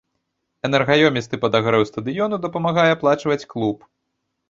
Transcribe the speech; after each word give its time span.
Энергаёмісты 0.69 1.39
падагрэў 1.45 1.87
стадыёну 1.91 2.43
дапамагае 2.49 2.91
аплачваць 2.97 3.41
клуб. 3.57 3.77